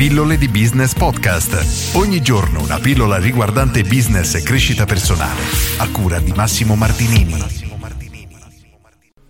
[0.00, 1.94] Pillole di Business Podcast.
[1.94, 5.42] Ogni giorno una pillola riguardante business e crescita personale.
[5.76, 7.36] A cura di Massimo Martinini.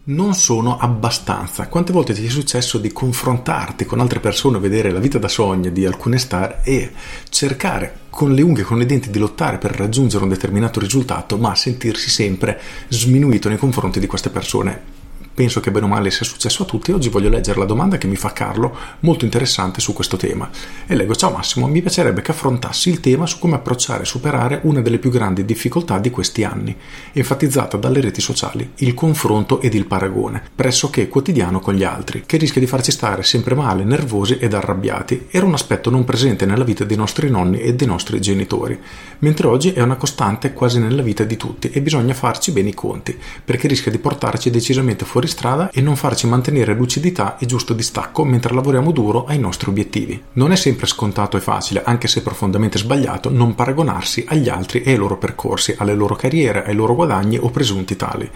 [0.05, 1.67] Non sono abbastanza.
[1.67, 5.71] Quante volte ti è successo di confrontarti con altre persone, vedere la vita da sogno
[5.71, 6.93] di alcune star e
[7.31, 11.53] cercare con le unghie, con le denti di lottare per raggiungere un determinato risultato, ma
[11.57, 15.00] sentirsi sempre sminuito nei confronti di queste persone?
[15.33, 16.93] Penso che bene o male sia successo a tutti.
[16.93, 20.49] Oggi voglio leggere la domanda che mi fa Carlo, molto interessante su questo tema.
[20.87, 24.61] E leggo: Ciao Massimo, mi piacerebbe che affrontassi il tema su come approcciare e superare
[24.65, 26.77] una delle più grandi difficoltà di questi anni,
[27.13, 32.37] enfatizzata dalle reti sociali, il confronto ed il paragone, pressoché quotidiano con gli altri, che
[32.37, 35.29] rischia di farci stare sempre male, nervosi ed arrabbiati.
[35.31, 38.79] Era un aspetto non presente nella vita dei nostri nonni e dei nostri genitori,
[39.21, 42.75] mentre oggi è una costante quasi nella vita di tutti e bisogna farci bene i
[42.75, 47.75] conti, perché rischia di portarci decisamente fuori strada e non farci mantenere lucidità e giusto
[47.75, 50.23] distacco mentre lavoriamo duro ai nostri obiettivi.
[50.35, 54.93] Non è sempre scontato e facile, anche se profondamente sbagliato, non paragonarsi agli altri e
[54.93, 58.31] ai loro percorsi, alle loro carriere, ai loro guadagni o presunti tali.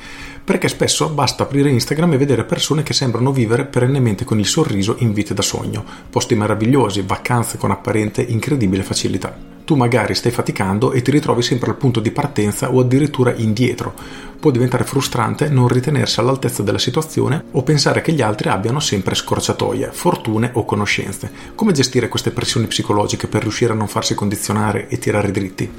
[0.45, 4.97] Perché spesso basta aprire Instagram e vedere persone che sembrano vivere perennemente con il sorriso
[4.99, 10.93] in vite da sogno, posti meravigliosi, vacanze con apparente incredibile facilità tu magari stai faticando
[10.93, 13.95] e ti ritrovi sempre al punto di partenza o addirittura indietro.
[14.39, 19.15] Può diventare frustrante non ritenersi all'altezza della situazione o pensare che gli altri abbiano sempre
[19.15, 21.31] scorciatoie, fortune o conoscenze.
[21.55, 25.71] Come gestire queste pressioni psicologiche per riuscire a non farsi condizionare e tirare dritti?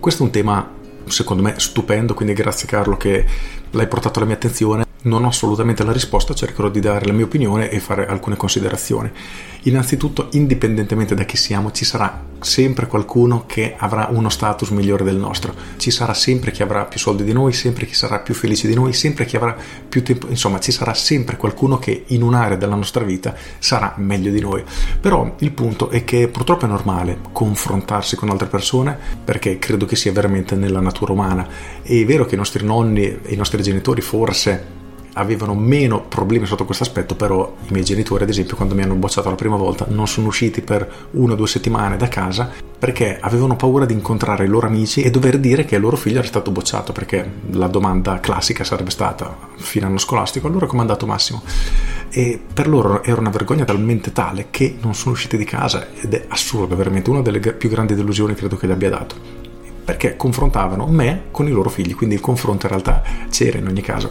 [0.00, 0.70] Questo è un tema
[1.06, 3.24] secondo me stupendo, quindi grazie Carlo che
[3.70, 7.24] l'hai portato alla mia attenzione non ho assolutamente la risposta, cercherò di dare la mia
[7.24, 9.10] opinione e fare alcune considerazioni.
[9.62, 15.16] Innanzitutto, indipendentemente da chi siamo, ci sarà sempre qualcuno che avrà uno status migliore del
[15.16, 18.68] nostro, ci sarà sempre chi avrà più soldi di noi, sempre chi sarà più felice
[18.68, 19.56] di noi, sempre chi avrà
[19.88, 24.30] più tempo, insomma ci sarà sempre qualcuno che in un'area della nostra vita sarà meglio
[24.30, 24.62] di noi.
[25.00, 29.96] Però il punto è che purtroppo è normale confrontarsi con altre persone perché credo che
[29.96, 31.46] sia veramente nella natura umana.
[31.82, 34.84] È vero che i nostri nonni e i nostri genitori forse
[35.18, 38.94] avevano meno problemi sotto questo aspetto, però i miei genitori, ad esempio, quando mi hanno
[38.94, 43.18] bocciato la prima volta, non sono usciti per una o due settimane da casa perché
[43.20, 46.26] avevano paura di incontrare i loro amici e dover dire che il loro figlio era
[46.26, 51.06] stato bocciato, perché la domanda classica sarebbe stata fine anno scolastico, allora come è andato
[51.06, 51.42] Massimo?
[52.10, 56.12] E per loro era una vergogna talmente tale che non sono usciti di casa ed
[56.12, 59.45] è assurdo, veramente una delle più grandi delusioni credo che gli abbia dato
[59.86, 63.82] perché confrontavano me con i loro figli, quindi il confronto in realtà c'era in ogni
[63.82, 64.10] caso.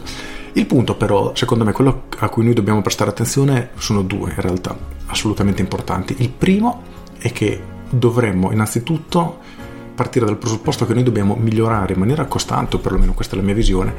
[0.54, 4.40] Il punto però, secondo me, quello a cui noi dobbiamo prestare attenzione sono due in
[4.40, 4.74] realtà,
[5.08, 6.16] assolutamente importanti.
[6.20, 6.82] Il primo
[7.18, 7.60] è che
[7.90, 9.38] dovremmo innanzitutto
[9.94, 13.44] partire dal presupposto che noi dobbiamo migliorare in maniera costante, o perlomeno questa è la
[13.44, 13.94] mia visione,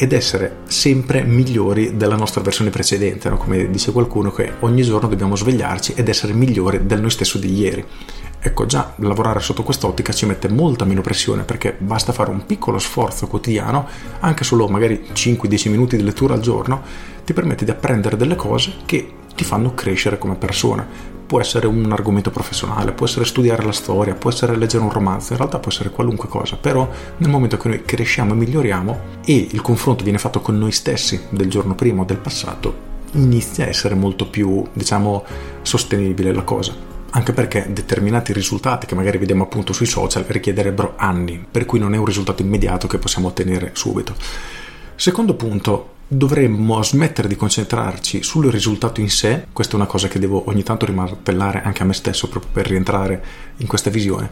[0.00, 3.36] ed essere sempre migliori della nostra versione precedente, no?
[3.36, 7.52] come dice qualcuno che ogni giorno dobbiamo svegliarci ed essere migliori del noi stesso di
[7.52, 7.84] ieri.
[8.38, 12.78] Ecco, già lavorare sotto quest'ottica ci mette molta meno pressione perché basta fare un piccolo
[12.78, 13.86] sforzo quotidiano,
[14.20, 16.80] anche solo magari 5-10 minuti di lettura al giorno,
[17.22, 19.06] ti permette di apprendere delle cose che
[19.36, 21.19] ti fanno crescere come persona.
[21.30, 25.30] Può essere un argomento professionale, può essere studiare la storia, può essere leggere un romanzo,
[25.30, 29.46] in realtà può essere qualunque cosa, però nel momento che noi cresciamo e miglioriamo e
[29.48, 32.74] il confronto viene fatto con noi stessi del giorno prima o del passato,
[33.12, 35.22] inizia a essere molto più, diciamo,
[35.62, 36.74] sostenibile la cosa
[37.10, 41.94] anche perché determinati risultati che magari vediamo appunto sui social richiederebbero anni, per cui non
[41.94, 44.14] è un risultato immediato che possiamo ottenere subito.
[44.96, 50.18] Secondo punto, dovremmo smettere di concentrarci sul risultato in sé, questa è una cosa che
[50.18, 53.22] devo ogni tanto rimartellare anche a me stesso proprio per rientrare
[53.58, 54.28] in questa visione.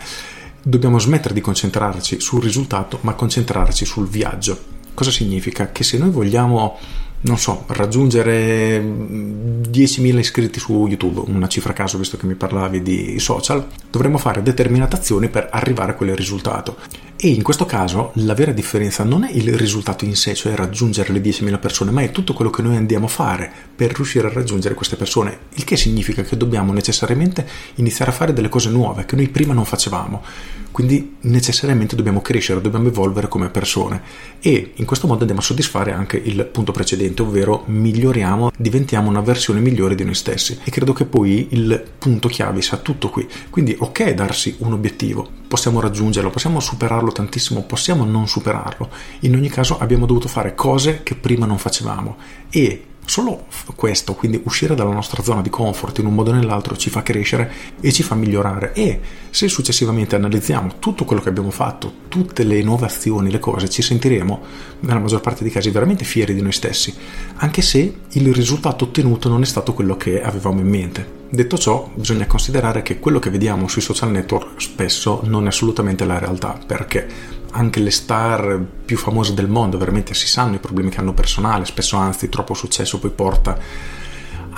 [0.61, 4.59] Dobbiamo smettere di concentrarci sul risultato, ma concentrarci sul viaggio.
[4.93, 5.71] Cosa significa?
[5.71, 6.77] Che se noi vogliamo
[7.21, 12.81] non so, raggiungere 10.000 iscritti su YouTube, una cifra a caso visto che mi parlavi
[12.81, 16.77] di social, dovremmo fare determinate azioni per arrivare a quel risultato.
[17.21, 21.13] E in questo caso la vera differenza non è il risultato in sé, cioè raggiungere
[21.13, 24.33] le 10.000 persone, ma è tutto quello che noi andiamo a fare per riuscire a
[24.33, 25.39] raggiungere queste persone.
[25.55, 27.45] Il che significa che dobbiamo necessariamente
[27.75, 30.23] iniziare a fare delle cose nuove che noi prima non facevamo.
[30.71, 34.01] Quindi necessariamente dobbiamo crescere, dobbiamo evolvere come persone
[34.39, 39.23] e in questo modo andiamo a soddisfare anche il punto precedente, ovvero miglioriamo, diventiamo una
[39.23, 40.57] versione migliore di noi stessi.
[40.63, 43.27] E credo che poi il punto chiave sia tutto qui.
[43.51, 48.91] Quindi ok darsi un obiettivo, possiamo raggiungerlo, possiamo superarlo tantissimo, possiamo non superarlo.
[49.21, 52.17] In ogni caso abbiamo dovuto fare cose che prima non facevamo
[52.51, 56.77] e Solo questo, quindi uscire dalla nostra zona di comfort in un modo o nell'altro
[56.77, 57.51] ci fa crescere
[57.81, 59.01] e ci fa migliorare e
[59.31, 63.81] se successivamente analizziamo tutto quello che abbiamo fatto, tutte le nuove azioni, le cose, ci
[63.81, 64.41] sentiremo
[64.81, 66.95] nella maggior parte dei casi veramente fieri di noi stessi,
[67.37, 71.17] anche se il risultato ottenuto non è stato quello che avevamo in mente.
[71.31, 76.05] Detto ciò, bisogna considerare che quello che vediamo sui social network spesso non è assolutamente
[76.05, 77.07] la realtà, perché
[77.53, 81.65] anche le star più famose del mondo veramente si sanno i problemi che hanno personale,
[81.65, 83.59] spesso anzi troppo successo poi porta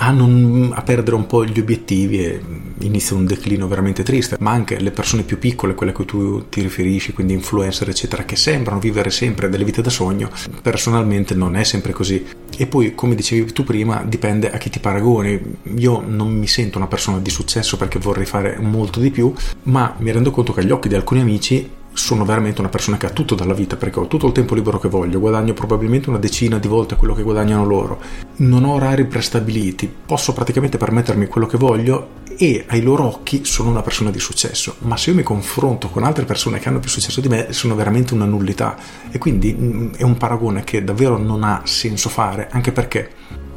[0.03, 2.41] a, non, a perdere un po' gli obiettivi e
[2.79, 6.49] inizia un declino veramente triste, ma anche le persone più piccole, quelle a cui tu
[6.49, 10.29] ti riferisci, quindi influencer eccetera, che sembrano vivere sempre delle vite da sogno,
[10.61, 12.25] personalmente non è sempre così.
[12.57, 15.39] E poi, come dicevi tu prima, dipende a chi ti paragoni.
[15.77, 19.31] Io non mi sento una persona di successo perché vorrei fare molto di più,
[19.63, 23.05] ma mi rendo conto che agli occhi di alcuni amici sono veramente una persona che
[23.05, 26.17] ha tutto dalla vita perché ho tutto il tempo libero che voglio, guadagno probabilmente una
[26.17, 27.99] decina di volte quello che guadagnano loro,
[28.37, 33.69] non ho orari prestabiliti, posso praticamente permettermi quello che voglio e ai loro occhi sono
[33.69, 36.89] una persona di successo, ma se io mi confronto con altre persone che hanno più
[36.89, 38.77] successo di me sono veramente una nullità.
[39.11, 43.11] E quindi mm, è un paragone che davvero non ha senso fare, anche perché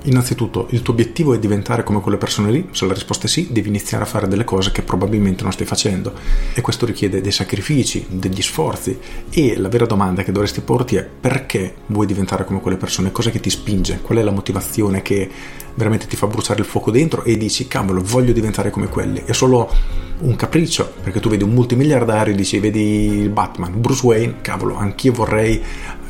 [0.07, 2.69] Innanzitutto, il tuo obiettivo è diventare come quelle persone lì?
[2.73, 5.65] Se la risposta è sì, devi iniziare a fare delle cose che probabilmente non stai
[5.65, 6.13] facendo
[6.53, 8.99] e questo richiede dei sacrifici, degli sforzi
[9.31, 13.13] e la vera domanda che dovresti porti è perché vuoi diventare come quelle persone?
[13.13, 14.01] Cosa che ti spinge?
[14.03, 15.31] Qual è la motivazione che
[15.75, 19.23] veramente ti fa bruciare il fuoco dentro e dici cavolo voglio diventare come quelli?
[19.25, 19.71] È solo
[20.19, 25.13] un capriccio perché tu vedi un multimiliardario e dici vedi Batman, Bruce Wayne, cavolo anch'io
[25.13, 25.63] vorrei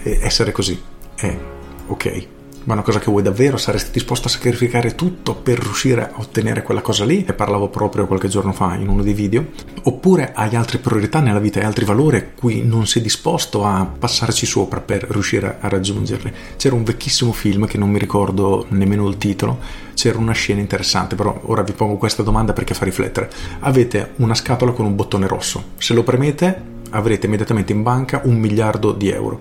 [0.03, 0.83] eh, essere così.
[1.15, 1.39] Eh,
[1.87, 2.34] ok
[2.65, 6.63] ma una cosa che vuoi davvero, saresti disposto a sacrificare tutto per riuscire a ottenere
[6.63, 9.47] quella cosa lì, e parlavo proprio qualche giorno fa in uno dei video,
[9.83, 13.85] oppure hai altre priorità nella vita, hai altri valori a cui non sei disposto a
[13.87, 16.33] passarci sopra per riuscire a raggiungerli.
[16.57, 19.59] C'era un vecchissimo film che non mi ricordo nemmeno il titolo,
[19.95, 23.31] c'era una scena interessante, però ora vi pongo questa domanda perché fa riflettere.
[23.61, 28.37] Avete una scatola con un bottone rosso, se lo premete avrete immediatamente in banca un
[28.37, 29.41] miliardo di euro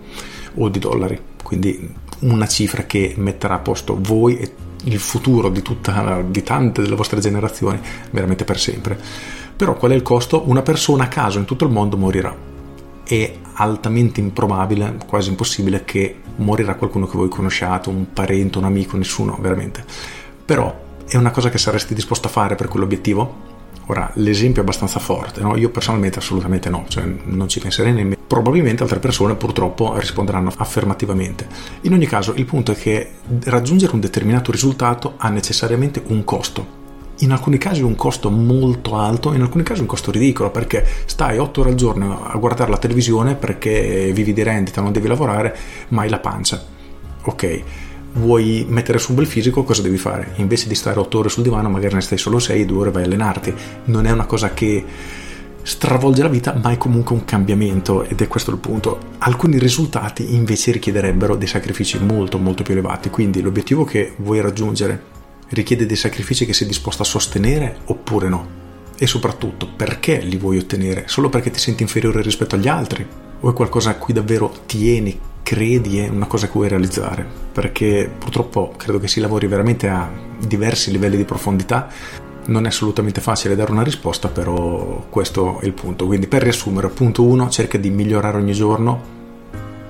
[0.56, 4.52] o di dollari, quindi una cifra che metterà a posto voi e
[4.86, 7.80] il futuro di, tutta, di tante delle vostre generazioni
[8.12, 9.00] veramente per sempre.
[9.56, 10.44] Però qual è il costo?
[10.48, 12.36] Una persona a caso in tutto il mondo morirà.
[13.04, 18.98] È altamente improbabile, quasi impossibile, che morirà qualcuno che voi conosciate, un parente, un amico,
[18.98, 19.86] nessuno, veramente.
[20.44, 23.52] Però è una cosa che saresti disposto a fare per quell'obiettivo?
[23.88, 25.58] Ora, l'esempio è abbastanza forte, no?
[25.58, 28.22] io personalmente assolutamente no, cioè non ci penserei nemmeno.
[28.26, 31.48] Probabilmente altre persone purtroppo risponderanno affermativamente.
[31.82, 33.12] In ogni caso, il punto è che
[33.44, 36.82] raggiungere un determinato risultato ha necessariamente un costo.
[37.20, 41.38] In alcuni casi un costo molto alto, in alcuni casi un costo ridicolo perché stai
[41.38, 45.56] 8 ore al giorno a guardare la televisione perché vivi di rendita, non devi lavorare,
[45.90, 46.62] ma hai la pancia.
[47.26, 47.64] Ok,
[48.14, 50.34] vuoi mettere su un bel fisico, cosa devi fare?
[50.36, 53.04] Invece di stare 8 ore sul divano, magari ne stai solo 6, 2 ore vai
[53.04, 53.54] a allenarti.
[53.86, 54.84] Non è una cosa che
[55.64, 59.00] stravolge la vita, ma è comunque un cambiamento ed è questo il punto.
[59.20, 65.12] Alcuni risultati invece richiederebbero dei sacrifici molto molto più elevati, quindi l'obiettivo che vuoi raggiungere
[65.50, 68.62] richiede dei sacrifici che sei disposto a sostenere oppure no.
[68.98, 71.06] E soprattutto perché li vuoi ottenere?
[71.08, 73.06] Solo perché ti senti inferiore rispetto agli altri?
[73.40, 78.10] O è qualcosa a cui davvero tieni, credi è una cosa che vuoi realizzare, perché
[78.18, 80.10] purtroppo credo che si lavori veramente a
[80.40, 81.90] diversi livelli di profondità.
[82.46, 86.06] Non è assolutamente facile dare una risposta, però questo è il punto.
[86.06, 89.12] Quindi per riassumere, punto 1, cerca di migliorare ogni giorno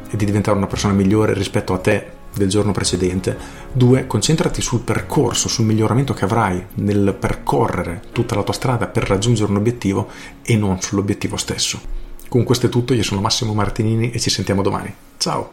[0.09, 3.37] e di diventare una persona migliore rispetto a te del giorno precedente.
[3.71, 4.05] 2.
[4.05, 9.51] Concentrati sul percorso, sul miglioramento che avrai nel percorrere tutta la tua strada per raggiungere
[9.51, 10.09] un obiettivo
[10.43, 12.02] e non sull'obiettivo stesso.
[12.33, 14.91] Con questo è tutto, io sono Massimo Martinini e ci sentiamo domani.
[15.17, 15.51] Ciao!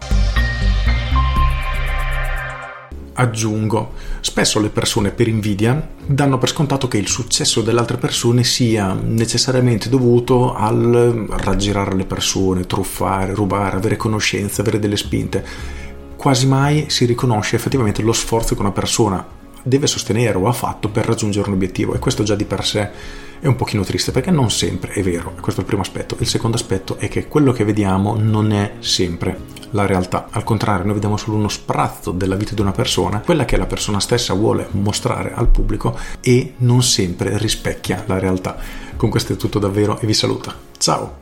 [3.13, 8.45] Aggiungo, spesso le persone per invidia danno per scontato che il successo delle altre persone
[8.45, 15.45] sia necessariamente dovuto al raggirare le persone, truffare, rubare, avere conoscenze, avere delle spinte.
[16.17, 19.23] Quasi mai si riconosce effettivamente lo sforzo che una persona
[19.63, 22.91] deve sostenere o ha fatto per raggiungere un obiettivo e questo già di per sé
[23.41, 26.17] è un pochino triste perché non sempre è vero, questo è il primo aspetto.
[26.19, 30.85] Il secondo aspetto è che quello che vediamo non è sempre la realtà, al contrario
[30.85, 34.35] noi vediamo solo uno sprazzo della vita di una persona, quella che la persona stessa
[34.35, 38.59] vuole mostrare al pubblico e non sempre rispecchia la realtà.
[38.97, 40.53] Con questo è tutto davvero e vi saluto.
[40.77, 41.20] Ciao!